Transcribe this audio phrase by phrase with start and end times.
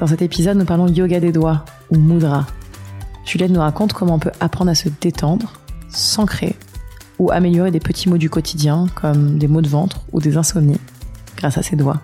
[0.00, 2.46] Dans cet épisode, nous parlons yoga des doigts ou mudra.
[3.26, 5.52] Juliette nous raconte comment on peut apprendre à se détendre,
[5.90, 6.56] s'ancrer
[7.18, 10.80] ou améliorer des petits mots du quotidien comme des maux de ventre ou des insomnies
[11.36, 12.00] grâce à ses doigts.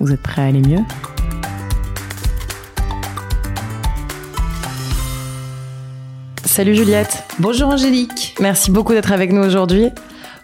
[0.00, 0.80] Vous êtes prêts à aller mieux?
[6.46, 7.24] Salut Juliette.
[7.40, 8.36] Bonjour Angélique.
[8.40, 9.90] Merci beaucoup d'être avec nous aujourd'hui.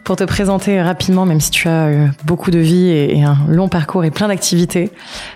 [0.04, 3.68] Pour te présenter rapidement, même si tu as eu beaucoup de vie et un long
[3.68, 4.90] parcours et plein d'activités,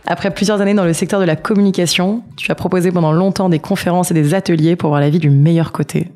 [0.08, 3.60] après plusieurs années dans le secteur de la communication, tu as proposé pendant longtemps des
[3.60, 6.10] conférences et des ateliers pour voir la vie du meilleur côté.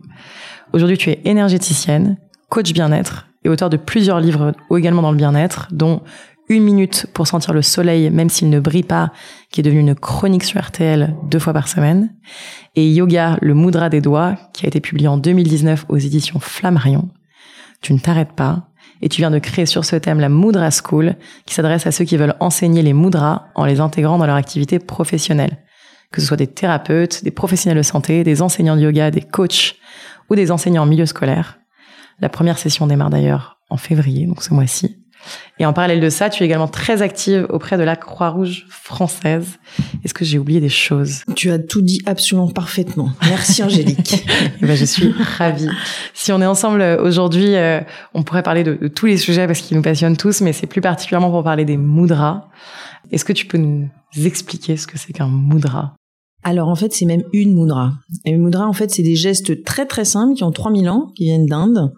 [0.72, 2.16] Aujourd'hui, tu es énergéticienne,
[2.48, 6.03] coach bien-être et auteur de plusieurs livres également dans le bien-être, dont
[6.48, 9.12] Une minute pour sentir le soleil même s'il ne brille pas,
[9.53, 12.12] qui est devenu une chronique sur RTL deux fois par semaine,
[12.75, 17.08] et Yoga, le moudra des doigts, qui a été publié en 2019 aux éditions Flammarion
[17.81, 18.69] tu ne t'arrêtes pas
[19.03, 22.05] et tu viens de créer sur ce thème la Mudra School qui s'adresse à ceux
[22.05, 25.59] qui veulent enseigner les mudras en les intégrant dans leur activité professionnelle.
[26.12, 29.77] Que ce soit des thérapeutes, des professionnels de santé, des enseignants de yoga, des coachs
[30.28, 31.59] ou des enseignants en milieu scolaire.
[32.20, 34.98] La première session démarre d'ailleurs en février, donc ce mois-ci.
[35.59, 39.59] Et en parallèle de ça, tu es également très active auprès de la Croix-Rouge française.
[40.05, 41.23] Est-ce que j'ai oublié des choses?
[41.37, 43.11] Tu as tout dit absolument parfaitement.
[43.23, 44.25] Merci Angélique.
[44.62, 45.69] Eh ben, je suis ravie.
[46.15, 47.81] Si on est ensemble euh, aujourd'hui, euh,
[48.15, 50.67] on pourrait parler de, de, tous les sujets parce qu'ils nous passionnent tous, mais c'est
[50.67, 52.48] plus particulièrement pour parler des mudras.
[53.11, 53.89] Est-ce que tu peux nous
[54.25, 55.95] expliquer ce que c'est qu'un mudra
[56.43, 57.93] alors en fait c'est même une mudra.
[58.25, 61.12] Et une mudra en fait c'est des gestes très très simples qui ont 3000 ans,
[61.15, 61.93] qui viennent d'Inde,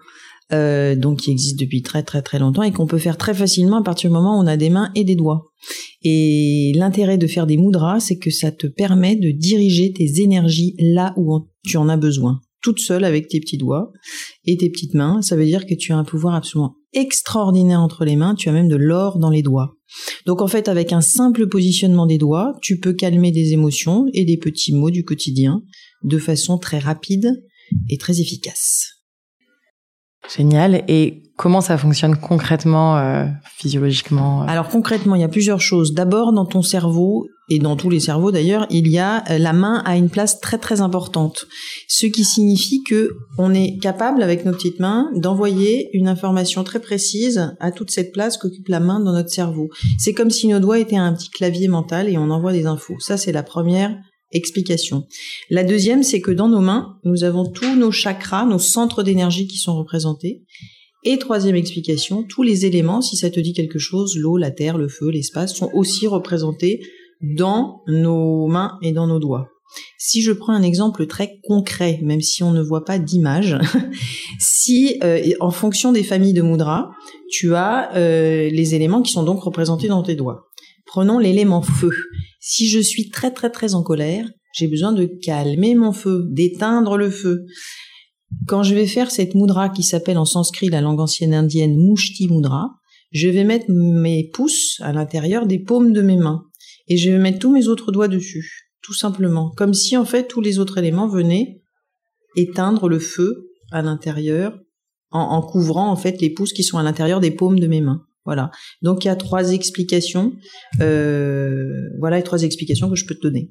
[0.52, 3.78] euh, donc qui existe depuis très très très longtemps et qu'on peut faire très facilement
[3.78, 5.52] à partir du moment où on a des mains et des doigts.
[6.02, 10.74] Et l'intérêt de faire des mudras, c'est que ça te permet de diriger tes énergies
[10.78, 13.92] là où tu en as besoin, toute seule avec tes petits doigts
[14.44, 15.22] et tes petites mains.
[15.22, 18.52] Ça veut dire que tu as un pouvoir absolument extraordinaire entre les mains, tu as
[18.52, 19.76] même de l'or dans les doigts.
[20.26, 24.24] Donc en fait, avec un simple positionnement des doigts, tu peux calmer des émotions et
[24.24, 25.62] des petits mots du quotidien
[26.02, 27.42] de façon très rapide
[27.88, 29.01] et très efficace.
[30.28, 30.84] Génial.
[30.88, 35.94] Et comment ça fonctionne concrètement, euh, physiologiquement euh Alors concrètement, il y a plusieurs choses.
[35.94, 39.52] D'abord, dans ton cerveau et dans tous les cerveaux d'ailleurs, il y a euh, la
[39.52, 41.46] main a une place très très importante.
[41.88, 46.78] Ce qui signifie que on est capable avec nos petites mains d'envoyer une information très
[46.78, 49.68] précise à toute cette place qu'occupe la main dans notre cerveau.
[49.98, 53.00] C'est comme si nos doigts étaient un petit clavier mental et on envoie des infos.
[53.00, 53.96] Ça c'est la première
[54.32, 55.06] explication.
[55.50, 59.46] La deuxième, c'est que dans nos mains, nous avons tous nos chakras, nos centres d'énergie
[59.46, 60.42] qui sont représentés.
[61.04, 64.78] Et troisième explication, tous les éléments, si ça te dit quelque chose, l'eau, la terre,
[64.78, 66.80] le feu, l'espace, sont aussi représentés
[67.20, 69.48] dans nos mains et dans nos doigts.
[69.98, 73.56] Si je prends un exemple très concret, même si on ne voit pas d'image,
[74.38, 76.90] si euh, en fonction des familles de mudra,
[77.30, 80.51] tu as euh, les éléments qui sont donc représentés dans tes doigts.
[80.92, 81.90] Prenons l'élément feu.
[82.38, 86.98] Si je suis très très très en colère, j'ai besoin de calmer mon feu, d'éteindre
[86.98, 87.46] le feu.
[88.46, 92.28] Quand je vais faire cette mudra qui s'appelle en sanskrit la langue ancienne indienne Mushti
[92.28, 92.72] Mudra,
[93.10, 96.44] je vais mettre mes pouces à l'intérieur des paumes de mes mains
[96.88, 100.28] et je vais mettre tous mes autres doigts dessus, tout simplement, comme si en fait
[100.28, 101.62] tous les autres éléments venaient
[102.36, 104.58] éteindre le feu à l'intérieur
[105.10, 107.80] en, en couvrant en fait les pouces qui sont à l'intérieur des paumes de mes
[107.80, 108.04] mains.
[108.24, 108.50] Voilà.
[108.82, 110.32] Donc il y a trois explications.
[110.80, 111.66] Euh,
[111.98, 113.50] voilà les trois explications que je peux te donner.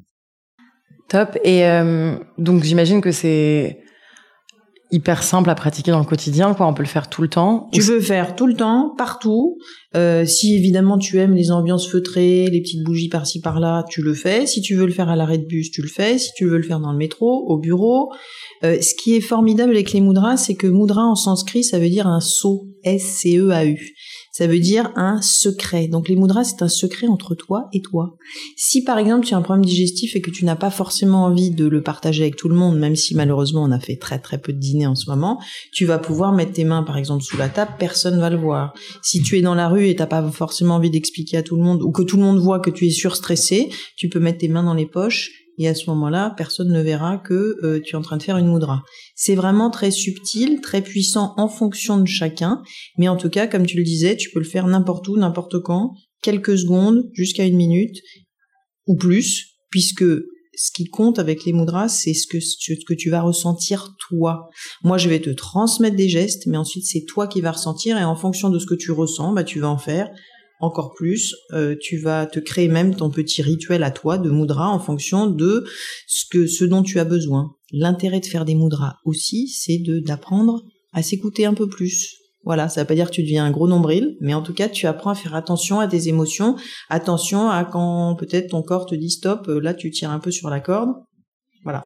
[1.09, 1.37] Top.
[1.43, 3.81] Et euh, donc j'imagine que c'est
[4.91, 6.67] hyper simple à pratiquer dans le quotidien, quoi.
[6.67, 7.69] On peut le faire tout le temps.
[7.71, 9.57] Tu peux faire tout le temps, partout.
[9.95, 14.13] Euh, si évidemment tu aimes les ambiances feutrées, les petites bougies par-ci par-là, tu le
[14.13, 14.45] fais.
[14.45, 16.17] Si tu veux le faire à l'arrêt de bus, tu le fais.
[16.17, 18.11] Si tu veux le faire dans le métro, au bureau.
[18.63, 21.89] Euh, ce qui est formidable avec les mudras, c'est que mudra en sanskrit, ça veut
[21.89, 22.67] dire un saut.
[22.83, 23.93] S-C-E-A-U
[24.31, 25.87] ça veut dire un secret.
[25.87, 28.15] Donc les mudras, c'est un secret entre toi et toi.
[28.55, 31.51] Si par exemple tu as un problème digestif et que tu n'as pas forcément envie
[31.51, 34.37] de le partager avec tout le monde, même si malheureusement on a fait très très
[34.37, 35.41] peu de dîner en ce moment,
[35.73, 38.73] tu vas pouvoir mettre tes mains par exemple sous la table, personne va le voir.
[39.01, 41.63] Si tu es dans la rue et t'as pas forcément envie d'expliquer à tout le
[41.63, 44.47] monde ou que tout le monde voit que tu es surstressé, tu peux mettre tes
[44.47, 47.95] mains dans les poches et à ce moment-là, personne ne verra que euh, tu es
[47.95, 48.81] en train de faire une mudra.
[49.15, 52.63] C'est vraiment très subtil, très puissant en fonction de chacun,
[52.97, 55.61] mais en tout cas, comme tu le disais, tu peux le faire n'importe où, n'importe
[55.61, 55.93] quand,
[56.23, 57.97] quelques secondes, jusqu'à une minute
[58.87, 63.09] ou plus, puisque ce qui compte avec les mudras, c'est ce que, ce que tu
[63.09, 64.49] vas ressentir toi.
[64.83, 68.03] Moi, je vais te transmettre des gestes, mais ensuite c'est toi qui vas ressentir et
[68.03, 70.09] en fonction de ce que tu ressens, bah, tu vas en faire
[70.61, 71.35] encore plus.
[71.53, 75.27] Euh, tu vas te créer même ton petit rituel à toi de mudra en fonction
[75.27, 75.65] de
[76.07, 77.51] ce que ce dont tu as besoin.
[77.71, 80.63] L'intérêt de faire des mudras aussi, c'est de d'apprendre
[80.93, 82.15] à s'écouter un peu plus.
[82.43, 84.67] Voilà, ça veut pas dire que tu deviens un gros nombril, mais en tout cas,
[84.67, 86.55] tu apprends à faire attention à tes émotions,
[86.89, 90.31] attention à quand peut-être ton corps te dit stop, euh, là tu tires un peu
[90.31, 90.89] sur la corde.
[91.63, 91.83] Voilà.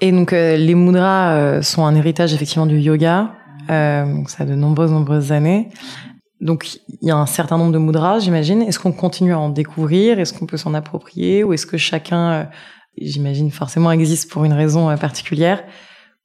[0.00, 3.34] Et donc euh, les mudras sont un héritage effectivement du yoga.
[3.68, 4.04] ça
[4.38, 5.68] a de nombreuses nombreuses années.
[6.42, 8.62] Donc il y a un certain nombre de mudras, j'imagine.
[8.62, 10.18] Est-ce qu'on continue à en découvrir?
[10.18, 11.44] Est-ce qu'on peut s'en approprier?
[11.44, 12.44] Ou est-ce que chacun, euh,
[13.00, 15.62] j'imagine forcément, existe pour une raison euh, particulière?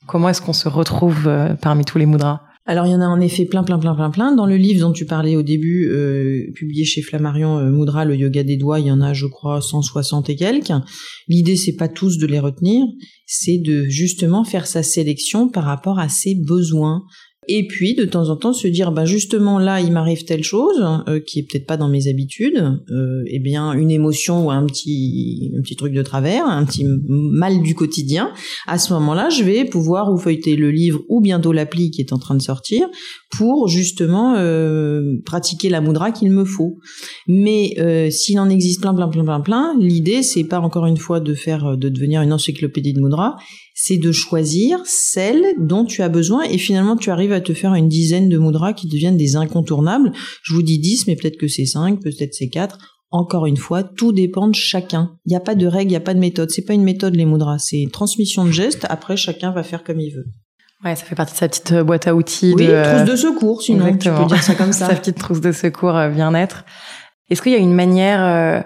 [0.08, 2.42] Comment est-ce qu'on se retrouve euh, parmi tous les mudras?
[2.66, 4.36] Alors il y en a en effet plein, plein, plein, plein, plein.
[4.36, 5.90] Dans le livre dont tu parlais au début,
[6.54, 10.30] publié chez Flammarion, Mudra, le yoga des doigts, il y en a, je crois, 160
[10.32, 10.74] et quelques.
[11.30, 12.84] L'idée, c'est pas tous de les retenir,
[13.26, 17.06] c'est de justement faire sa sélection par rapport à ses besoins,
[17.48, 20.86] et puis de temps en temps se dire bah justement là il m'arrive telle chose
[21.08, 24.66] euh, qui est peut-être pas dans mes habitudes euh, eh bien une émotion ou un
[24.66, 28.32] petit un petit truc de travers un petit mal du quotidien
[28.68, 32.14] à ce moment-là je vais pouvoir ou feuilleter le livre ou bientôt l'appli qui est
[32.14, 32.88] en train de sortir
[33.38, 36.80] pour justement euh, pratiquer la moudra qu'il me faut.
[37.28, 40.98] Mais euh, s'il en existe plein plein plein plein plein l'idée c'est pas encore une
[40.98, 43.38] fois de faire de devenir une encyclopédie de moudra
[43.80, 47.76] c'est de choisir celle dont tu as besoin et finalement tu arrives à te faire
[47.76, 50.12] une dizaine de mudras qui deviennent des incontournables.
[50.42, 52.80] Je vous dis 10, mais peut-être que c'est 5, peut-être c'est 4.
[53.12, 55.12] Encore une fois, tout dépend de chacun.
[55.26, 56.50] Il n'y a pas de règle, il n'y a pas de méthode.
[56.50, 58.88] C'est pas une méthode les mudras, c'est une transmission de gestes.
[58.90, 60.26] Après, chacun va faire comme il veut.
[60.84, 62.54] Ouais, ça fait partie de sa petite euh, boîte à outils.
[62.56, 64.88] Oui, de, trousse de secours, sinon tu peux dire ça comme ça.
[64.90, 66.66] sa petite trousse de secours euh, bien-être.
[67.30, 68.62] Est-ce qu'il y a une manière euh,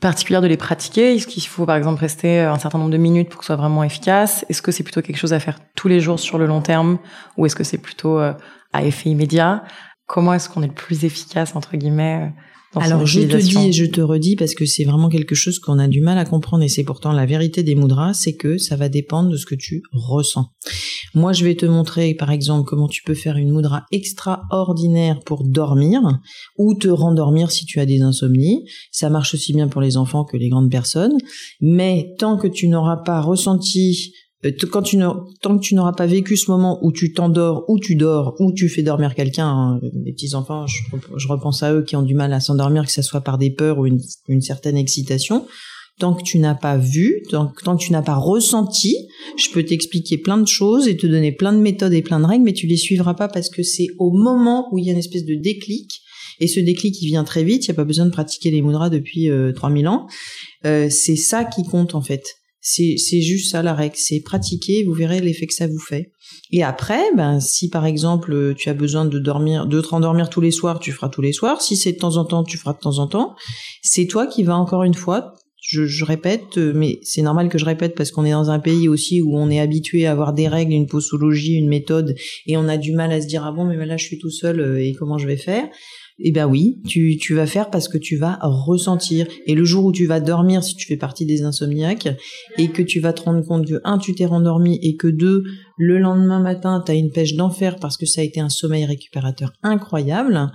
[0.00, 1.14] particulière de les pratiquer?
[1.14, 3.56] Est-ce qu'il faut par exemple rester un certain nombre de minutes pour que ce soit
[3.56, 4.44] vraiment efficace?
[4.48, 6.98] Est-ce que c'est plutôt quelque chose à faire tous les jours sur le long terme
[7.36, 8.32] ou est-ce que c'est plutôt euh,
[8.72, 9.64] à effet immédiat?
[10.06, 12.32] Comment est-ce qu'on est le plus efficace entre guillemets
[12.76, 15.78] alors je te dis et je te redis parce que c'est vraiment quelque chose qu'on
[15.78, 18.76] a du mal à comprendre et c'est pourtant la vérité des mudras, c'est que ça
[18.76, 20.50] va dépendre de ce que tu ressens.
[21.14, 25.44] Moi je vais te montrer par exemple comment tu peux faire une mudra extraordinaire pour
[25.44, 26.00] dormir
[26.58, 28.64] ou te rendormir si tu as des insomnies.
[28.90, 31.16] Ça marche aussi bien pour les enfants que les grandes personnes,
[31.60, 34.12] mais tant que tu n'auras pas ressenti
[34.70, 34.98] quand tu
[35.40, 38.52] tant que tu n'auras pas vécu ce moment où tu t'endors, ou tu dors, ou
[38.52, 42.14] tu fais dormir quelqu'un, hein, les petits enfants, je, repense à eux qui ont du
[42.14, 45.46] mal à s'endormir, que ce soit par des peurs ou une, certaine excitation.
[46.00, 48.96] Tant que tu n'as pas vu, tant, tant, que tu n'as pas ressenti,
[49.36, 52.26] je peux t'expliquer plein de choses et te donner plein de méthodes et plein de
[52.26, 54.92] règles, mais tu les suivras pas parce que c'est au moment où il y a
[54.92, 56.00] une espèce de déclic.
[56.40, 57.66] Et ce déclic, il vient très vite.
[57.66, 60.08] Il n'y a pas besoin de pratiquer les mudras depuis euh, 3000 ans.
[60.66, 62.24] Euh, c'est ça qui compte en fait.
[62.66, 66.12] C'est, c'est juste ça la règle, c'est pratiquer, vous verrez l'effet que ça vous fait.
[66.50, 70.40] Et après, ben si par exemple tu as besoin de dormir, de te rendormir tous
[70.40, 71.60] les soirs, tu feras tous les soirs.
[71.60, 73.36] Si c'est de temps en temps, tu feras de temps en temps.
[73.82, 75.34] C'est toi qui vas encore une fois.
[75.60, 78.88] Je, je répète, mais c'est normal que je répète parce qu'on est dans un pays
[78.88, 82.14] aussi où on est habitué à avoir des règles, une posologie, une méthode,
[82.46, 84.30] et on a du mal à se dire ah bon mais là je suis tout
[84.30, 85.68] seul euh, et comment je vais faire?
[86.18, 89.26] Eh ben oui, tu, tu vas faire parce que tu vas ressentir.
[89.46, 92.08] Et le jour où tu vas dormir, si tu fais partie des insomniaques,
[92.56, 95.42] et que tu vas te rendre compte que, un, tu t'es rendormi, et que deux,
[95.76, 98.84] le lendemain matin, tu as une pêche d'enfer parce que ça a été un sommeil
[98.84, 100.52] récupérateur incroyable,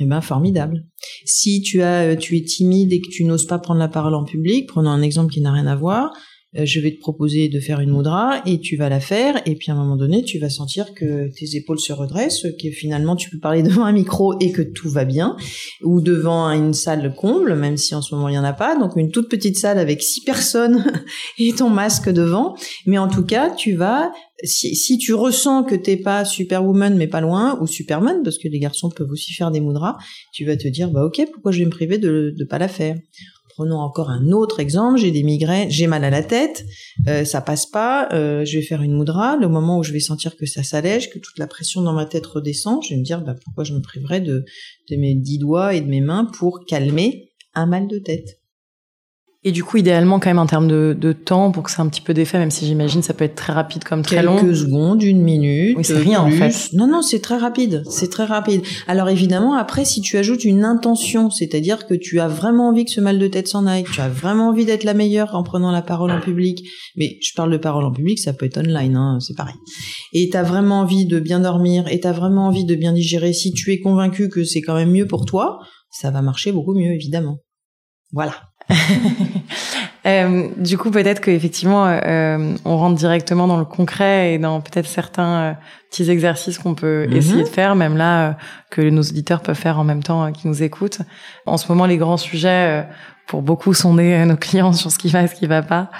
[0.00, 0.84] eh ben formidable.
[1.24, 4.24] Si tu as, tu es timide et que tu n'oses pas prendre la parole en
[4.24, 6.16] public, prenons un exemple qui n'a rien à voir, euh,
[6.52, 9.40] je vais te proposer de faire une mudra et tu vas la faire.
[9.46, 12.70] Et puis à un moment donné tu vas sentir que tes épaules se redressent, que
[12.70, 15.36] finalement tu peux parler devant un micro et que tout va bien.
[15.82, 18.76] Ou devant une salle comble même si en ce moment il y en a pas.
[18.76, 20.84] Donc une toute petite salle avec six personnes
[21.38, 22.56] et ton masque devant.
[22.86, 24.10] Mais en tout cas tu vas
[24.42, 28.48] si, si tu ressens que t'es pas superwoman mais pas loin ou superman parce que
[28.48, 29.98] les garçons peuvent aussi faire des mudras
[30.32, 32.68] tu vas te dire bah ok pourquoi je vais me priver de de pas la
[32.68, 32.96] faire?
[33.60, 36.64] Prenons encore un autre exemple, j'ai des migraines, j'ai mal à la tête,
[37.06, 40.00] euh, ça passe pas, euh, je vais faire une moudra, le moment où je vais
[40.00, 43.04] sentir que ça s'allège, que toute la pression dans ma tête redescend, je vais me
[43.04, 44.46] dire bah, pourquoi je me priverais de,
[44.88, 48.39] de mes dix doigts et de mes mains pour calmer un mal de tête.
[49.42, 51.86] Et du coup, idéalement, quand même, en termes de, de temps, pour que ça ait
[51.86, 54.36] un petit peu d'effet, même si j'imagine ça peut être très rapide comme très long.
[54.36, 55.78] Quelques secondes, une minute.
[55.78, 56.74] Oui, c'est rien, en fait.
[56.74, 57.82] Non, non, c'est très rapide.
[57.88, 58.60] C'est très rapide.
[58.86, 62.90] Alors, évidemment, après, si tu ajoutes une intention, c'est-à-dire que tu as vraiment envie que
[62.90, 65.70] ce mal de tête s'en aille, tu as vraiment envie d'être la meilleure en prenant
[65.70, 66.62] la parole en public,
[66.96, 69.56] mais je parle de parole en public, ça peut être online, hein, c'est pareil.
[70.12, 72.92] Et tu as vraiment envie de bien dormir, et tu as vraiment envie de bien
[72.92, 76.52] digérer, si tu es convaincu que c'est quand même mieux pour toi, ça va marcher
[76.52, 77.38] beaucoup mieux, évidemment.
[78.12, 78.34] Voilà.
[80.06, 84.86] euh, du coup, peut-être qu'effectivement, euh, on rentre directement dans le concret et dans peut-être
[84.86, 85.52] certains euh,
[85.90, 87.16] petits exercices qu'on peut Mhm.
[87.16, 88.32] essayer de faire, même là, euh,
[88.70, 91.00] que nos auditeurs peuvent faire en même temps qu'ils nous écoutent.
[91.46, 92.84] En ce moment, les grands sujets,
[93.26, 95.90] pour beaucoup sonder euh, nos clients sur ce qui va et ce qui va pas,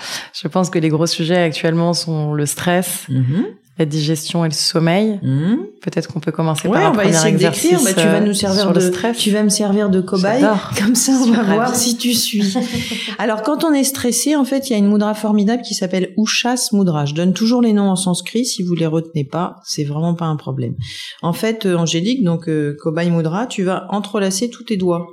[0.40, 3.44] je pense que les gros sujets actuellement sont le stress, Mhm.
[3.80, 5.18] La digestion et le sommeil.
[5.22, 5.66] Mhm.
[5.80, 7.84] Peut-être qu'on peut commencer Ouais, par un on va premier essayer exercice d'écrire.
[7.84, 10.44] Bah, tu vas euh, nous servir sur de, tu vas me servir de cobaye.
[10.78, 12.54] Comme ça, on va voir si tu suis.
[13.18, 16.12] Alors, quand on est stressé, en fait, il y a une mudra formidable qui s'appelle
[16.18, 17.06] Ushas Mudra.
[17.06, 18.44] Je donne toujours les noms en sanskrit.
[18.44, 20.74] Si vous les retenez pas, c'est vraiment pas un problème.
[21.22, 25.06] En fait, euh, Angélique, donc euh, cobaye mudra, tu vas entrelacer tous tes doigts.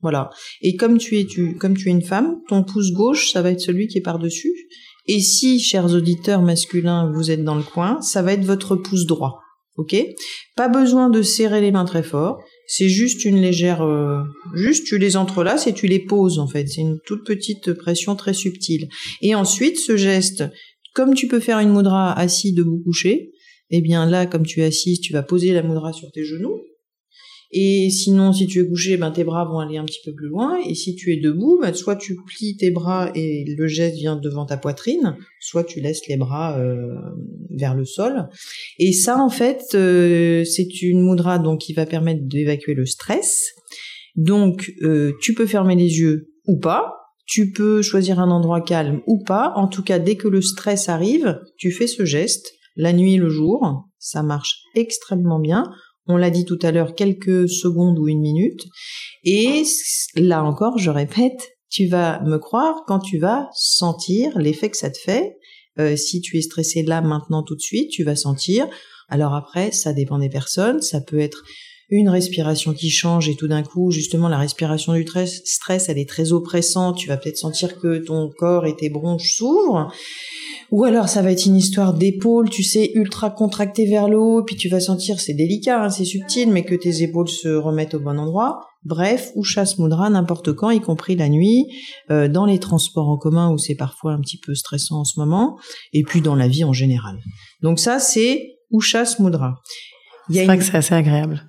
[0.00, 0.30] Voilà.
[0.62, 3.50] Et comme tu es, tu, comme tu es une femme, ton pouce gauche, ça va
[3.50, 4.52] être celui qui est par-dessus.
[5.08, 9.06] Et si, chers auditeurs masculins, vous êtes dans le coin, ça va être votre pouce
[9.06, 9.40] droit.
[9.76, 9.94] Ok?
[10.56, 12.38] Pas besoin de serrer les mains très fort.
[12.66, 14.22] C'est juste une légère, euh,
[14.54, 16.66] juste tu les entrelaces et tu les poses en fait.
[16.66, 18.88] C'est une toute petite pression très subtile.
[19.20, 20.44] Et ensuite, ce geste,
[20.94, 23.32] comme tu peux faire une mudra assis debout couché,
[23.70, 26.58] eh bien là, comme tu es assise, tu vas poser la mudra sur tes genoux.
[27.52, 30.28] Et sinon, si tu es couché, ben tes bras vont aller un petit peu plus
[30.28, 30.58] loin.
[30.68, 34.16] Et si tu es debout, ben, soit tu plies tes bras et le geste vient
[34.16, 36.94] devant ta poitrine, soit tu laisses les bras euh,
[37.50, 38.28] vers le sol.
[38.78, 43.52] Et ça, en fait, euh, c'est une mudra donc qui va permettre d'évacuer le stress.
[44.16, 46.94] Donc, euh, tu peux fermer les yeux ou pas.
[47.26, 49.52] Tu peux choisir un endroit calme ou pas.
[49.56, 52.52] En tout cas, dès que le stress arrive, tu fais ce geste.
[52.76, 55.64] La nuit, le jour, ça marche extrêmement bien.
[56.06, 58.66] On l'a dit tout à l'heure, quelques secondes ou une minute.
[59.24, 59.64] Et
[60.14, 64.90] là encore, je répète, tu vas me croire quand tu vas sentir l'effet que ça
[64.90, 65.36] te fait.
[65.78, 68.66] Euh, si tu es stressé là, maintenant, tout de suite, tu vas sentir.
[69.08, 70.80] Alors après, ça dépend des personnes.
[70.80, 71.42] Ça peut être
[71.88, 75.98] une respiration qui change et tout d'un coup, justement, la respiration du stress, stress, elle
[75.98, 76.98] est très oppressante.
[76.98, 79.92] Tu vas peut-être sentir que ton corps et tes bronches s'ouvrent.
[80.72, 84.42] Ou alors ça va être une histoire d'épaule, tu sais, ultra contractée vers le haut,
[84.44, 87.94] puis tu vas sentir, c'est délicat, hein, c'est subtil, mais que tes épaules se remettent
[87.94, 88.60] au bon endroit.
[88.84, 91.66] Bref, ou chasse mudra n'importe quand, y compris la nuit,
[92.10, 95.18] euh, dans les transports en commun où c'est parfois un petit peu stressant en ce
[95.20, 95.56] moment,
[95.92, 97.18] et puis dans la vie en général.
[97.62, 99.60] Donc ça, c'est Ushas Mudra.
[100.28, 101.44] Il y a C'est une- vrai que c'est assez agréable.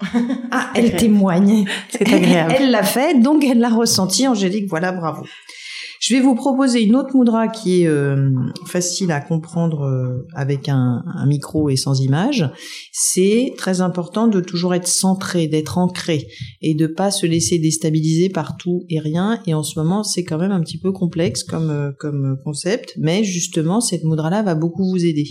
[0.52, 0.96] Ah, elle agréable.
[0.98, 1.64] témoigne.
[1.90, 2.54] C'est agréable.
[2.58, 4.26] Elle l'a fait, donc elle l'a ressenti.
[4.26, 5.24] Angélique, voilà, bravo.
[6.00, 8.30] Je vais vous proposer une autre mudra qui est euh,
[8.64, 12.50] facile à comprendre euh, avec un, micro et sans image.
[12.90, 16.26] C'est très important de toujours être centré, d'être ancré
[16.62, 19.42] et de pas se laisser déstabiliser par tout et rien.
[19.46, 23.22] Et en ce moment, c'est quand même un petit peu complexe comme euh, concept, mais
[23.22, 25.26] justement, cette mudra-là va beaucoup vous aider.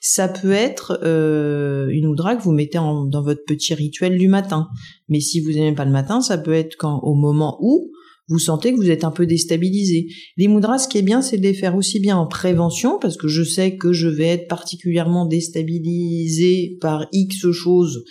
[0.00, 4.68] Ça peut être une mudra que vous mettez dans votre petit rituel du matin.
[5.08, 7.92] Mais si vous n'aimez pas le matin, ça peut être quand au moment où
[8.28, 10.08] vous sentez que vous êtes un peu déstabilisé.
[10.36, 13.16] Les mudras, ce qui est bien, c'est de les faire aussi bien en prévention, parce
[13.16, 18.04] que je sais que je vais être particulièrement déstabilisé par X choses,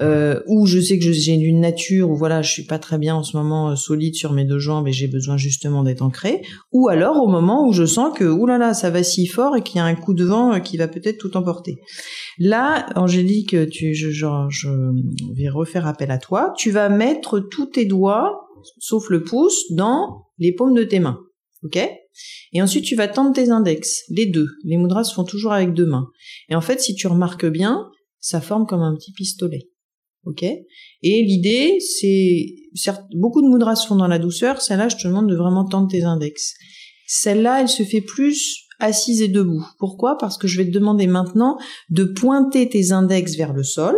[0.00, 3.14] euh, ou je sais que j'ai une nature où voilà, je suis pas très bien
[3.14, 6.42] en ce moment euh, solide sur mes deux jambes et j'ai besoin justement d'être ancré,
[6.72, 9.76] ou alors au moment où je sens que oulala, ça va si fort et qu'il
[9.76, 11.76] y a un coup de vent euh, qui va peut-être tout emporter.
[12.38, 14.68] Là, Angélique, tu, je, je
[15.34, 16.54] vais refaire appel à toi.
[16.56, 21.20] Tu vas mettre tous tes doigts, sauf le pouce, dans les paumes de tes mains.
[21.62, 21.78] Ok?
[22.52, 24.48] Et ensuite, tu vas tendre tes index, les deux.
[24.64, 26.08] Les mudras se font toujours avec deux mains.
[26.48, 27.88] Et en fait, si tu remarques bien,
[28.18, 29.68] ça forme comme un petit pistolet.
[30.24, 30.42] Ok?
[30.42, 32.46] Et l'idée, c'est...
[32.74, 34.60] certes, Beaucoup de mudras se font dans la douceur.
[34.60, 36.54] Celle-là, je te demande de vraiment tendre tes index.
[37.06, 39.64] Celle-là, elle se fait plus assise et debout.
[39.78, 40.16] Pourquoi?
[40.18, 41.58] Parce que je vais te demander maintenant
[41.90, 43.96] de pointer tes index vers le sol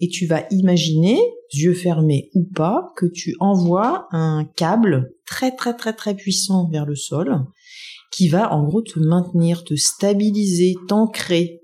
[0.00, 1.18] et tu vas imaginer,
[1.52, 6.86] yeux fermés ou pas, que tu envoies un câble très très très très puissant vers
[6.86, 7.44] le sol
[8.12, 11.60] qui va en gros te maintenir, te stabiliser, t'ancrer.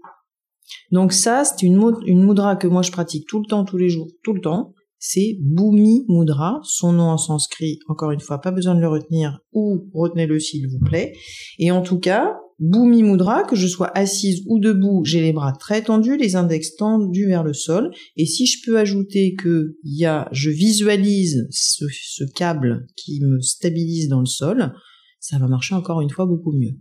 [0.91, 3.89] Donc ça, c'est une, une mudra que moi je pratique tout le temps, tous les
[3.89, 4.75] jours, tout le temps.
[5.03, 9.39] C'est Bhumi Mudra, son nom en sanskrit, encore une fois, pas besoin de le retenir,
[9.53, 11.15] ou retenez-le s'il vous plaît.
[11.59, 15.53] Et en tout cas, Bhumi Mudra, que je sois assise ou debout, j'ai les bras
[15.53, 17.91] très tendus, les index tendus vers le sol.
[18.17, 24.09] Et si je peux ajouter que y a, je visualise ce câble qui me stabilise
[24.09, 24.75] dans le sol,
[25.21, 26.77] ça va marcher encore une fois beaucoup mieux.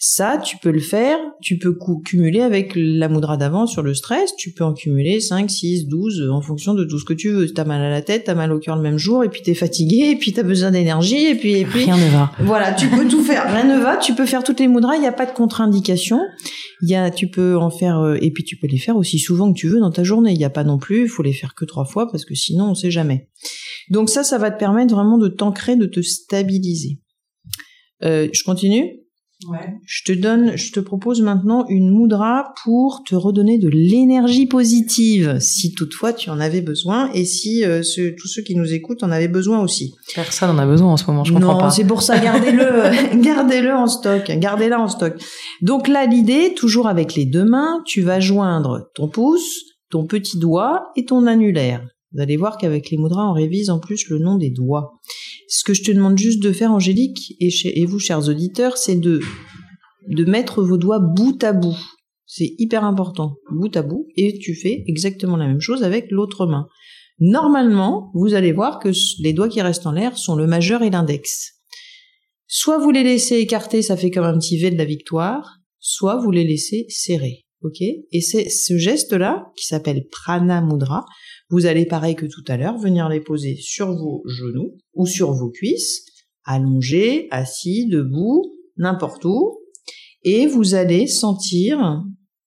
[0.00, 4.36] Ça, tu peux le faire, tu peux cumuler avec la mudra d'avant sur le stress,
[4.36, 7.48] tu peux en cumuler 5, 6, 12, en fonction de tout ce que tu veux.
[7.52, 9.54] T'as mal à la tête, t'as mal au cœur le même jour, et puis t'es
[9.54, 11.82] fatigué, et puis t'as besoin d'énergie, et puis, et puis...
[11.82, 12.30] Rien ne va.
[12.38, 13.52] Voilà, tu peux tout faire.
[13.52, 13.96] Rien ne va.
[13.96, 14.94] Tu peux faire toutes les mudras.
[14.94, 16.20] Il n'y a pas de contre-indication.
[16.80, 19.18] Il y a, tu peux en faire, euh, et puis tu peux les faire aussi
[19.18, 20.30] souvent que tu veux dans ta journée.
[20.30, 22.36] Il n'y a pas non plus, il faut les faire que trois fois parce que
[22.36, 23.28] sinon on sait jamais.
[23.90, 27.00] Donc ça, ça va te permettre vraiment de t'ancrer, de te stabiliser.
[28.04, 29.00] Euh, je continue
[29.46, 29.76] Ouais.
[29.86, 35.38] Je te donne, je te propose maintenant une moudra pour te redonner de l'énergie positive,
[35.38, 37.82] si toutefois tu en avais besoin et si euh,
[38.18, 39.94] tous ceux qui nous écoutent en avaient besoin aussi.
[40.12, 41.70] Personne en a besoin en ce moment, je comprends non, pas.
[41.70, 45.14] c'est pour ça, gardez-le, gardez-le en stock, gardez-la en stock.
[45.62, 50.38] Donc là, l'idée, toujours avec les deux mains, tu vas joindre ton pouce, ton petit
[50.38, 51.86] doigt et ton annulaire.
[52.12, 54.98] Vous allez voir qu'avec les moudras, on révise en plus le nom des doigts.
[55.48, 59.20] Ce que je te demande juste de faire, Angélique, et, vous, chers auditeurs, c'est de,
[60.26, 61.76] mettre vos doigts bout à bout.
[62.26, 66.46] C'est hyper important, bout à bout, et tu fais exactement la même chose avec l'autre
[66.46, 66.66] main.
[67.18, 70.90] Normalement, vous allez voir que les doigts qui restent en l'air sont le majeur et
[70.90, 71.54] l'index.
[72.46, 76.16] Soit vous les laissez écarter, ça fait comme un petit V de la victoire, soit
[76.16, 77.44] vous les laissez serrer.
[78.12, 81.04] Et c'est ce geste-là, qui s'appelle Prana Mudra,
[81.50, 85.32] vous allez, pareil que tout à l'heure, venir les poser sur vos genoux ou sur
[85.32, 86.04] vos cuisses,
[86.44, 88.44] allongés, assis, debout,
[88.76, 89.58] n'importe où,
[90.22, 92.04] et vous allez sentir,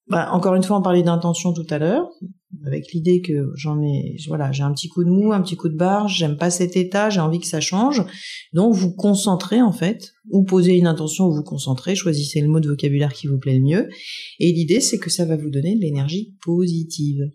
[0.07, 2.09] bah, encore une fois, on parlait d'intention tout à l'heure,
[2.65, 5.69] avec l'idée que j'en ai, voilà, j'ai un petit coup de mou, un petit coup
[5.69, 8.03] de barre, j'aime pas cet état, j'ai envie que ça change.
[8.53, 12.59] Donc vous concentrez en fait, ou posez une intention ou vous concentrez, choisissez le mot
[12.59, 13.89] de vocabulaire qui vous plaît le mieux.
[14.39, 17.31] Et l'idée c'est que ça va vous donner de l'énergie positive.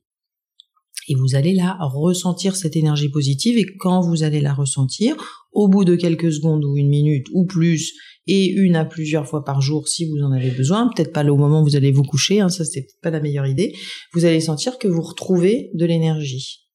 [1.08, 5.16] Et vous allez là ressentir cette énergie positive et quand vous allez la ressentir,
[5.52, 7.94] au bout de quelques secondes ou une minute ou plus,
[8.26, 11.36] et une à plusieurs fois par jour si vous en avez besoin, peut-être pas au
[11.36, 13.74] moment où vous allez vous coucher, hein, ça c'est pas la meilleure idée,
[14.12, 16.66] vous allez sentir que vous retrouvez de l'énergie.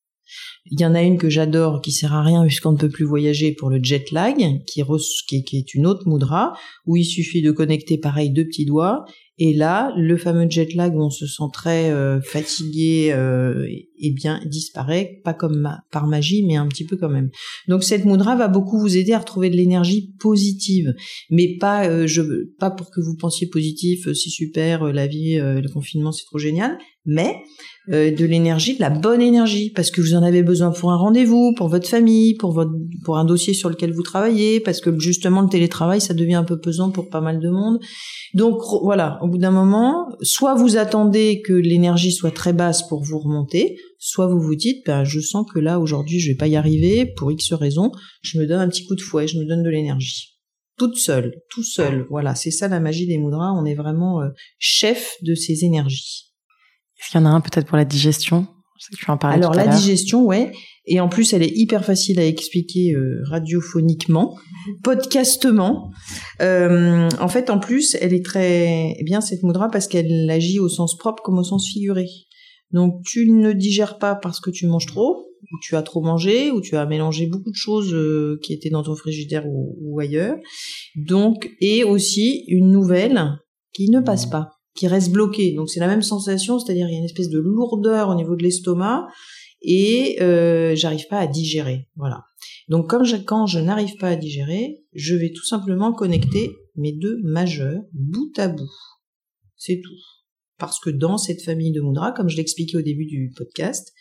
[0.70, 3.06] Il y en a une que j'adore qui sert à rien puisqu'on ne peut plus
[3.06, 4.36] voyager pour le jet lag,
[4.66, 4.84] qui,
[5.44, 6.54] qui, est une autre mudra,
[6.86, 9.04] où il suffit de connecter pareil deux petits doigts,
[9.44, 13.66] et là, le fameux jet lag où on se sent très euh, fatigué, euh,
[14.10, 17.32] bien, disparaît, pas comme par magie, mais un petit peu quand même.
[17.68, 20.94] Donc cette mudra va beaucoup vous aider à retrouver de l'énergie positive,
[21.32, 22.22] mais pas, euh, je,
[22.60, 26.38] pas pour que vous pensiez positif, euh, c'est super, la vie, le confinement, c'est trop
[26.38, 27.38] génial, mais
[27.88, 31.54] de l'énergie, de la bonne énergie, parce que vous en avez besoin pour un rendez-vous,
[31.58, 32.72] pour votre famille, pour votre,
[33.04, 36.44] pour un dossier sur lequel vous travaillez, parce que justement le télétravail, ça devient un
[36.44, 37.80] peu pesant pour pas mal de monde.
[38.36, 43.18] Donc voilà, bout d'un moment, soit vous attendez que l'énergie soit très basse pour vous
[43.18, 46.56] remonter, soit vous vous dites, ben, je sens que là aujourd'hui je vais pas y
[46.56, 47.92] arriver pour X raisons,
[48.22, 50.38] je me donne un petit coup de fouet, je me donne de l'énergie.
[50.78, 52.08] Toute seule, tout seul.
[52.10, 53.52] Voilà, c'est ça la magie des mudras.
[53.52, 56.34] On est vraiment euh, chef de ces énergies.
[57.00, 58.48] Est-ce qu'il y en a un peut-être pour la digestion?
[58.98, 60.52] Tu en parlais Alors tout à la digestion, ouais.
[60.86, 64.38] Et en plus, elle est hyper facile à expliquer euh, radiophoniquement,
[64.84, 65.92] podcastement.
[66.42, 70.60] Euh, en fait, en plus, elle est très eh bien cette mudra parce qu'elle agit
[70.60, 72.08] au sens propre comme au sens figuré.
[72.72, 76.52] Donc tu ne digères pas parce que tu manges trop, ou tu as trop mangé,
[76.52, 80.00] ou tu as mélangé beaucoup de choses euh, qui étaient dans ton frigidaire ou, ou
[80.00, 80.38] ailleurs.
[80.96, 83.38] Donc et aussi une nouvelle
[83.74, 85.54] qui ne passe pas, qui reste bloquée.
[85.54, 88.36] Donc c'est la même sensation, c'est-à-dire il y a une espèce de lourdeur au niveau
[88.36, 89.08] de l'estomac
[89.62, 91.88] et euh, j'arrive pas à digérer.
[91.96, 92.24] Voilà.
[92.68, 93.04] Donc quand
[93.46, 98.48] je n'arrive pas à digérer, je vais tout simplement connecter mes deux majeurs bout à
[98.48, 98.72] bout.
[99.58, 100.00] C'est tout.
[100.58, 103.94] Parce que dans cette famille de mudras, comme je l'expliquais au début du podcast,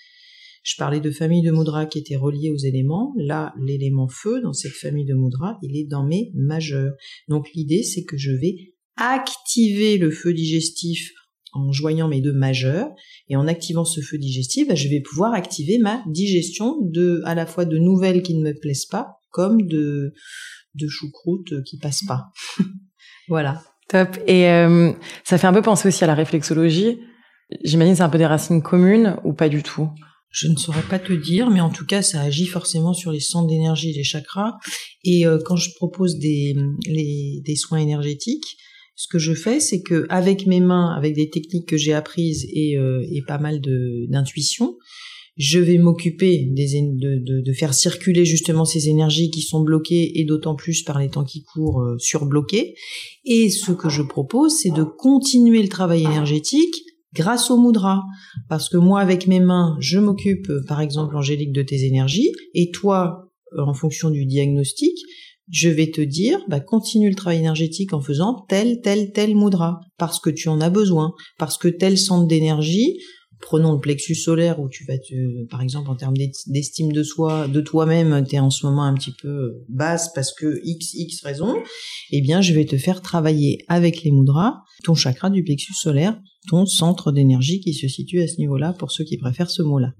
[0.62, 3.14] je parlais de famille de mudras qui étaient reliées aux éléments.
[3.16, 6.92] Là, l'élément feu dans cette famille de mudras, il est dans mes majeurs.
[7.28, 11.10] Donc l'idée, c'est que je vais activer le feu digestif
[11.52, 12.88] en joignant mes deux majeurs
[13.28, 17.34] et en activant ce feu digestif, bah, je vais pouvoir activer ma digestion de à
[17.34, 20.12] la fois de nouvelles qui ne me plaisent pas comme de
[20.74, 22.26] de choucroute qui passent pas.
[23.28, 23.62] voilà.
[23.88, 24.16] Top.
[24.28, 24.92] Et euh,
[25.24, 27.00] ça fait un peu penser aussi à la réflexologie.
[27.64, 29.88] J'imagine que c'est un peu des racines communes ou pas du tout?
[30.30, 33.18] Je ne saurais pas te dire, mais en tout cas, ça agit forcément sur les
[33.18, 34.58] centres d'énergie, les chakras.
[35.02, 36.54] Et euh, quand je propose des,
[36.86, 38.56] les, des soins énergétiques,
[39.00, 42.46] ce que je fais, c'est que avec mes mains, avec des techniques que j'ai apprises
[42.52, 44.76] et, euh, pas mal d'intuition,
[45.38, 50.82] je vais m'occuper de, faire circuler justement ces énergies qui sont bloquées et d'autant plus
[50.82, 52.74] par les temps qui courent euh, surbloquées.
[53.24, 56.82] Et ce que je propose, c'est de continuer le travail énergétique
[57.14, 58.02] grâce au mudra.
[58.50, 62.70] Parce que moi, avec mes mains, je m'occupe, par exemple, Angélique, de tes énergies, et
[62.70, 64.94] toi, euh, en fonction du diagnostic,
[65.50, 69.80] je vais te dire, bah, continue le travail énergétique en faisant tel, tel, tel mudra,
[69.98, 72.98] parce que tu en as besoin, parce que tel centre d'énergie,
[73.40, 77.02] prenons le plexus solaire où tu vas te, par exemple, en termes d'est- d'estime de
[77.02, 80.94] soi, de toi-même, tu es en ce moment un petit peu basse parce que x,
[80.94, 81.56] x raison,
[82.10, 86.18] eh bien, je vais te faire travailler avec les mudras ton chakra du plexus solaire,
[86.48, 89.92] ton centre d'énergie qui se situe à ce niveau-là pour ceux qui préfèrent ce mot-là.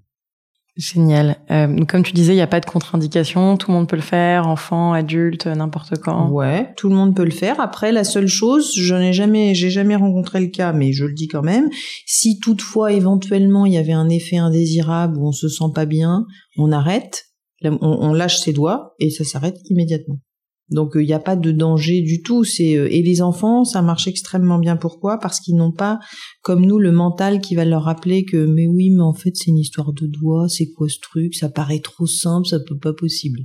[0.77, 1.37] Génial.
[1.51, 4.03] Euh, comme tu disais, il n'y a pas de contre-indication, tout le monde peut le
[4.03, 6.31] faire, enfant, adulte, n'importe quand.
[6.31, 7.61] Ouais, tout le monde peut le faire.
[7.61, 11.13] Après, la seule chose, je n'ai jamais, j'ai jamais rencontré le cas, mais je le
[11.13, 11.69] dis quand même.
[12.07, 16.25] Si toutefois, éventuellement, il y avait un effet indésirable où on se sent pas bien,
[16.57, 17.25] on arrête,
[17.65, 20.21] on, on lâche ses doigts et ça s'arrête immédiatement.
[20.71, 22.43] Donc il n'y a pas de danger du tout.
[22.61, 24.77] Euh, et les enfants, ça marche extrêmement bien.
[24.77, 25.19] Pourquoi?
[25.19, 25.99] Parce qu'ils n'ont pas,
[26.43, 29.51] comme nous, le mental qui va leur rappeler que mais oui, mais en fait c'est
[29.51, 30.49] une histoire de doigts.
[30.49, 31.35] C'est quoi ce truc?
[31.35, 33.41] Ça paraît trop simple, ça peut pas possible.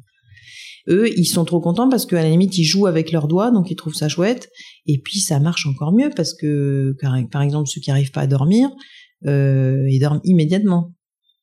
[0.88, 3.72] Eux, ils sont trop contents parce qu'à la limite ils jouent avec leurs doigts, donc
[3.72, 4.50] ils trouvent ça chouette.
[4.86, 6.96] Et puis ça marche encore mieux parce que
[7.32, 8.70] par exemple ceux qui arrivent pas à dormir,
[9.26, 10.94] euh, ils dorment immédiatement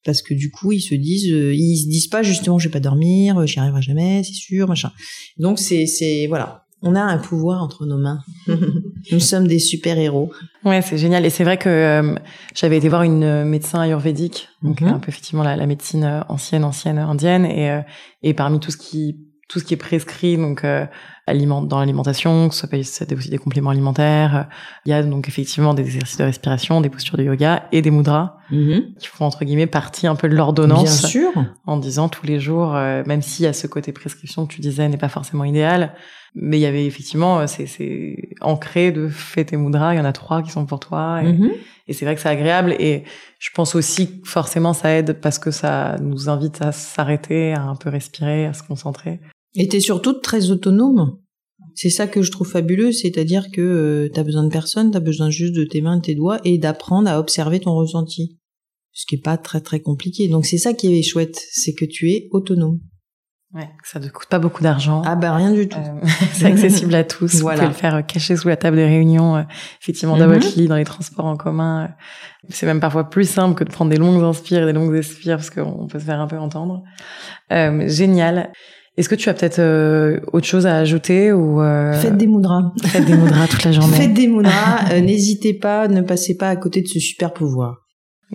[0.04, 2.72] parce que du coup ils se disent euh, ils se disent pas justement je vais
[2.72, 4.90] pas dormir euh, j'y arriverai jamais c'est sûr machin.
[5.38, 6.66] Donc c'est c'est voilà.
[6.84, 8.18] On a un pouvoir entre nos mains.
[9.12, 10.32] Nous sommes des super héros
[10.64, 11.24] ouais c'est génial.
[11.24, 12.14] Et c'est vrai que euh,
[12.54, 14.88] j'avais été voir une médecin ayurvédique donc mhm.
[14.88, 17.46] un peu effectivement la, la, médecine ancienne ancienne indienne.
[17.46, 17.80] Et
[18.22, 19.16] et parmi tout ce qui
[19.48, 20.64] tout ce qui est prescrit donc
[21.32, 22.78] dans l'alimentation, que ce soit
[23.16, 24.48] aussi des compléments alimentaires.
[24.86, 27.90] Il y a donc effectivement des exercices de respiration, des postures de yoga et des
[27.90, 28.94] mudras mm-hmm.
[28.98, 31.00] qui font entre guillemets partie un peu de l'ordonnance.
[31.00, 31.30] Bien sûr.
[31.66, 34.88] En disant tous les jours, euh, même y a ce côté prescription que tu disais
[34.88, 35.94] n'est pas forcément idéal,
[36.34, 40.04] mais il y avait effectivement, euh, c'est ancré de fais tes mudras, il y en
[40.04, 41.22] a trois qui sont pour toi.
[41.22, 41.52] Et, mm-hmm.
[41.88, 42.74] et c'est vrai que c'est agréable.
[42.78, 43.04] Et
[43.38, 47.62] je pense aussi que forcément ça aide parce que ça nous invite à s'arrêter, à
[47.62, 49.20] un peu respirer, à se concentrer.
[49.54, 51.18] Et t'es surtout très autonome.
[51.74, 55.30] C'est ça que je trouve fabuleux, c'est-à-dire que euh, t'as besoin de personne, t'as besoin
[55.30, 58.38] juste de tes mains, de tes doigts et d'apprendre à observer ton ressenti.
[58.92, 60.28] Ce qui est pas très très compliqué.
[60.28, 62.80] Donc c'est ça qui est chouette, c'est que tu es autonome.
[63.54, 65.02] Ouais, ça ne coûte pas beaucoup d'argent.
[65.04, 65.76] Ah bah rien du tout.
[65.78, 67.42] Euh, c'est accessible à tous.
[67.42, 67.56] Voilà.
[67.56, 69.42] Vous pouvez le faire euh, caché sous la table des réunions, euh,
[69.82, 71.90] effectivement dans votre lit, dans les transports en commun.
[72.48, 75.36] C'est même parfois plus simple que de prendre des longues inspires et des longues expires
[75.36, 76.82] parce qu'on peut se faire un peu entendre.
[77.50, 78.52] génial.
[78.98, 81.94] Est-ce que tu as peut-être euh, autre chose à ajouter ou euh...
[81.94, 82.72] Faites des moudras.
[82.84, 83.96] Faites des moudras toute la journée.
[83.96, 84.92] Faites des moudras.
[84.92, 87.86] Euh, n'hésitez pas, ne passez pas à côté de ce super pouvoir.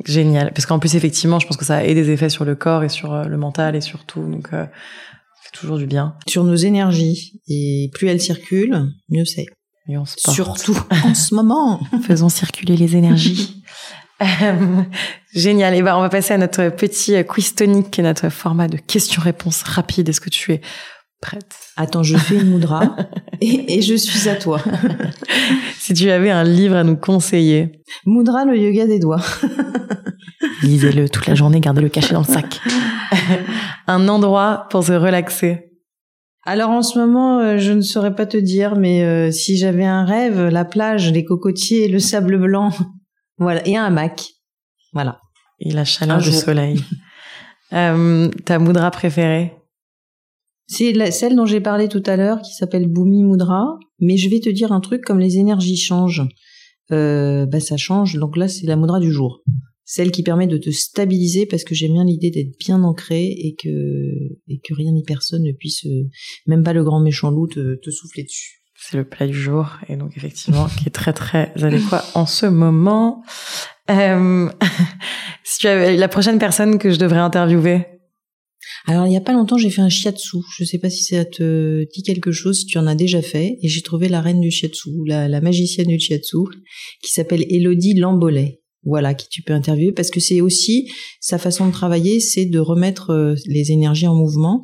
[0.05, 0.51] Génial.
[0.53, 2.89] Parce qu'en plus, effectivement, je pense que ça a des effets sur le corps et
[2.89, 4.27] sur euh, le mental et sur tout.
[4.27, 6.15] Donc, c'est toujours du bien.
[6.27, 7.39] Sur nos énergies.
[7.47, 9.45] Et plus elles circulent, mieux c'est.
[9.89, 10.35] Et on se porte.
[10.35, 11.79] Surtout en ce moment.
[12.01, 13.63] Faisons circuler les énergies.
[14.21, 14.25] Euh,
[15.33, 15.75] génial.
[15.75, 20.09] Et ben, on va passer à notre petit quiz tonique, notre format de questions-réponses rapides.
[20.09, 20.61] Est-ce que tu es
[21.21, 21.55] prête?
[21.75, 22.95] Attends, je fais une moudra
[23.41, 24.61] et, je suis à toi.
[25.79, 27.81] si tu avais un livre à nous conseiller.
[28.05, 29.21] Moudra, le yoga des doigts.
[30.63, 32.59] Lisez-le toute la journée, gardez-le caché dans le sac.
[33.87, 35.67] un endroit pour se relaxer.
[36.43, 39.83] Alors en ce moment, euh, je ne saurais pas te dire, mais euh, si j'avais
[39.83, 42.71] un rêve, la plage, les cocotiers, le sable blanc,
[43.37, 44.33] voilà, et un hamac.
[44.93, 45.19] Voilà.
[45.59, 46.79] Et la chaleur du soleil.
[47.73, 49.53] euh, ta moudra préférée?
[50.67, 53.79] C'est celle dont j'ai parlé tout à l'heure, qui s'appelle Bumi Mudra.
[53.99, 56.27] Mais je vais te dire un truc, comme les énergies changent,
[56.91, 58.15] euh, bah ça change.
[58.15, 59.43] Donc là, c'est la moudra du jour.
[59.85, 63.55] Celle qui permet de te stabiliser, parce que j'aime bien l'idée d'être bien ancré et
[63.55, 63.69] que,
[64.49, 66.09] et que rien ni personne ne puisse, euh,
[66.47, 68.57] même pas le grand méchant loup, te souffler dessus
[68.89, 72.45] c'est le plat du jour et donc effectivement qui est très très adéquat en ce
[72.45, 73.21] moment.
[73.89, 74.49] Euh,
[75.43, 77.85] si tu avais la prochaine personne que je devrais interviewer?
[78.85, 80.37] Alors il y a pas longtemps j'ai fait un shiatsu.
[80.57, 83.57] Je sais pas si ça te dit quelque chose, si tu en as déjà fait.
[83.61, 86.37] Et j'ai trouvé la reine du shiatsu, la, la magicienne du shiatsu,
[87.03, 91.67] qui s'appelle Elodie Lambolet voilà, qui tu peux interviewer, parce que c'est aussi sa façon
[91.67, 94.63] de travailler, c'est de remettre euh, les énergies en mouvement,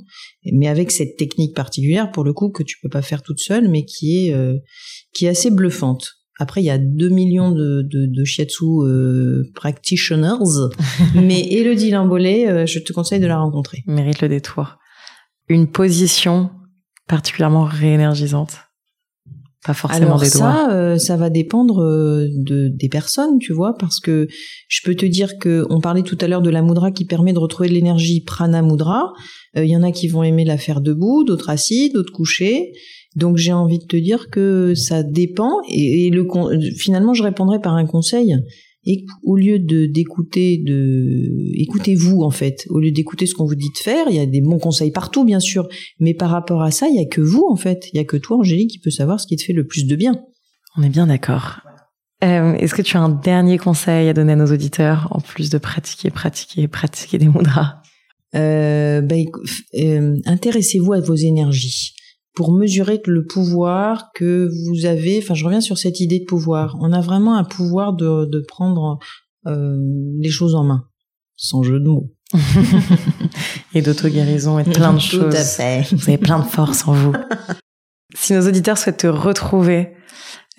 [0.51, 3.67] mais avec cette technique particulière, pour le coup, que tu peux pas faire toute seule,
[3.67, 4.57] mais qui est, euh,
[5.13, 6.07] qui est assez bluffante.
[6.39, 10.43] Après, il y a 2 millions de, de, de shiatsu euh, practitioners,
[11.15, 13.83] mais Elodie Limbolet, je te conseille de la rencontrer.
[13.85, 14.77] Mérite le détour.
[15.49, 16.49] Une position
[17.07, 18.57] particulièrement réénergisante
[19.63, 23.99] pas forcément Alors ça, euh, ça va dépendre euh, de des personnes, tu vois, parce
[23.99, 24.27] que
[24.67, 27.33] je peux te dire que on parlait tout à l'heure de la mudra qui permet
[27.33, 29.13] de retrouver de l'énergie prana mudra.
[29.57, 32.73] Euh, il y en a qui vont aimer la faire debout, d'autres assis, d'autres couchés.
[33.15, 36.25] Donc j'ai envie de te dire que ça dépend et, et le
[36.77, 38.35] finalement je répondrai par un conseil
[38.85, 43.55] et au lieu de d'écouter de écoutez-vous en fait au lieu d'écouter ce qu'on vous
[43.55, 45.67] dit de faire il y a des bons conseils partout bien sûr.
[45.99, 47.87] Mais par rapport à ça il y a que vous en fait.
[47.93, 49.85] Il y a que toi Angélique qui peut savoir ce qui te fait le plus
[49.85, 50.13] de bien.
[50.77, 51.59] On est bien d'accord.
[52.23, 55.49] Euh, est-ce que tu as un dernier conseil à donner à nos auditeurs en plus
[55.49, 57.81] de pratiquer pratiquer pratiquer des mudras
[58.35, 59.15] euh, bah,
[59.75, 61.93] euh, intéressez-vous à vos énergies
[62.35, 65.19] pour mesurer le pouvoir que vous avez.
[65.19, 66.75] Enfin, je reviens sur cette idée de pouvoir.
[66.81, 68.97] On a vraiment un pouvoir de, de prendre
[69.47, 69.75] euh,
[70.19, 70.85] les choses en main,
[71.35, 72.11] sans jeu de mots.
[73.73, 75.29] et d'auto-guérison et plein de choses.
[75.31, 75.85] Tout à fait.
[75.95, 77.13] Vous avez plein de force en vous.
[78.15, 79.89] si nos auditeurs souhaitent te retrouver,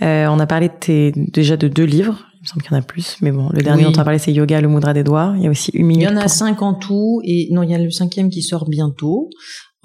[0.03, 2.25] euh, on a parlé de tes, déjà de deux livres.
[2.37, 3.93] Il me semble qu'il y en a plus, mais bon, le dernier Oui.
[3.93, 5.33] dont on a parlé, c'est Yoga, le Mudra des doigts.
[5.39, 6.03] Il y a aussi une Il minute.
[6.05, 8.43] y en a pour- cinq en tout, et non, il y a le cinquième qui
[8.43, 9.31] sort bientôt,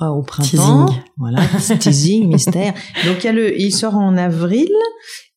[0.08, 0.86] au printemps.
[0.88, 1.02] Teasing.
[1.18, 1.42] Voilà,
[1.80, 2.74] teasing, mystère.
[3.06, 4.70] Donc il y a le, il sort en avril,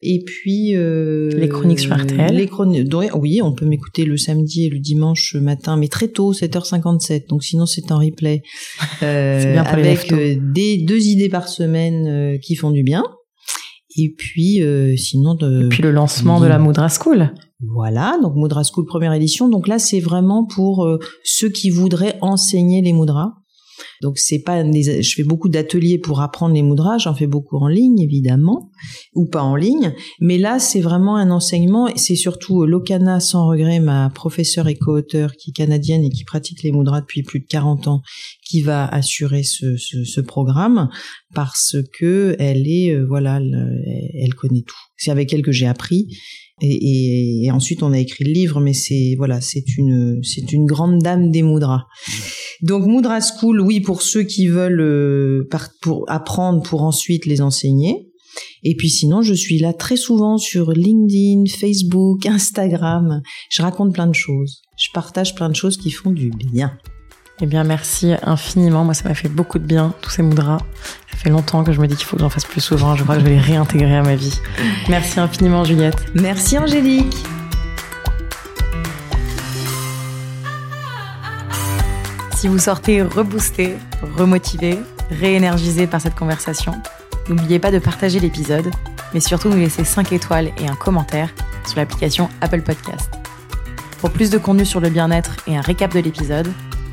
[0.01, 2.35] et puis euh, Les chroniques sur RTL.
[2.35, 6.33] Les chroniques, oui, on peut m'écouter le samedi et le dimanche matin, mais très tôt,
[6.33, 7.29] 7h57.
[7.29, 8.42] Donc sinon c'est en replay,
[9.03, 12.83] euh, C'est bien pour avec euh, des deux idées par semaine euh, qui font du
[12.83, 13.05] bien.
[13.96, 17.33] Et puis euh, sinon de Et puis le lancement de la Mudra School.
[17.61, 19.48] voilà, donc Mudra School première édition.
[19.48, 23.35] Donc là, c'est vraiment pour euh, ceux qui voudraient enseigner les mudras.
[24.01, 27.57] Donc c'est pas des, je fais beaucoup d'ateliers pour apprendre les mudras, j'en fais beaucoup
[27.57, 28.71] en ligne évidemment
[29.14, 33.21] ou pas en ligne, mais là c'est vraiment un enseignement et c'est surtout euh, Lokana
[33.21, 37.23] sans regret ma professeure et co-auteure qui est canadienne et qui pratique les mudras depuis
[37.23, 38.03] plus de 40 ans
[38.45, 40.88] qui va assurer ce, ce, ce programme
[41.35, 43.81] parce que elle est euh, voilà le-
[44.23, 44.77] elle connaît tout.
[44.97, 46.07] C'est avec elle que j'ai appris
[46.62, 51.01] et, ensuite on a écrit le livre, mais c'est voilà, c'est une c'est une grande
[51.01, 51.87] dame des mudras.
[52.62, 55.48] Donc Mudra School, oui, pour ceux qui veulent euh,
[55.81, 58.09] pour apprendre pour ensuite les enseigner.
[58.62, 63.22] Et puis sinon, je suis là très souvent sur LinkedIn, Facebook, Instagram.
[63.51, 64.62] Je raconte plein de choses.
[64.79, 66.79] Je partage plein de choses qui font du bien.
[67.40, 68.85] Eh bien, merci infiniment.
[68.85, 70.59] Moi, ça m'a fait beaucoup de bien, tous ces mudras.
[71.11, 72.95] Ça fait longtemps que je me dis qu'il faut que j'en fasse plus souvent.
[72.95, 74.38] Je crois que je vais les réintégrer à ma vie.
[74.88, 76.05] Merci infiniment, Juliette.
[76.14, 77.16] Merci Angélique.
[82.37, 83.77] Si vous sortez reboosté,
[84.16, 84.79] remotivé,
[85.11, 86.75] réénergisé par cette conversation,
[87.29, 88.68] n'oubliez pas de partager l'épisode,
[89.14, 91.31] mais surtout nous laisser 5 étoiles et un commentaire
[91.66, 93.11] sur l'application Apple Podcast.
[94.01, 96.53] Pour plus de contenu sur le bien-être et un récap de l'épisode,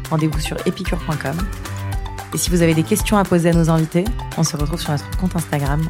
[0.10, 1.38] rendez-vous sur epicure.com.
[2.34, 4.06] Et si vous avez des questions à poser à nos invités,
[4.38, 5.82] on se retrouve sur notre compte Instagram,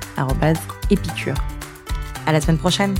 [0.89, 1.35] épicure.
[2.25, 2.95] À la semaine prochaine!